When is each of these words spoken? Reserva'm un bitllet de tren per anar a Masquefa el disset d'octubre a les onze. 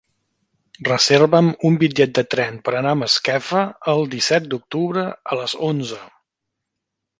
Reserva'm 0.87 1.51
un 1.69 1.77
bitllet 1.83 2.15
de 2.19 2.23
tren 2.35 2.57
per 2.69 2.73
anar 2.79 2.95
a 2.97 2.99
Masquefa 3.03 3.63
el 3.95 4.03
disset 4.15 4.49
d'octubre 4.55 5.07
a 5.37 5.41
les 5.45 5.57
onze. 5.71 6.03